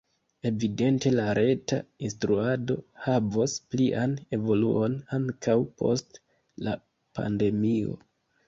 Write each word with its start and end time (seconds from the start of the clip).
Evidente 0.49 1.09
la 1.17 1.25
reta 1.39 1.77
instruado 2.07 2.77
havos 3.03 3.57
plian 3.75 4.15
evoluon 4.39 4.97
ankaŭ 5.19 5.59
post 5.83 6.19
la 6.69 6.75
pandemio. 7.21 7.95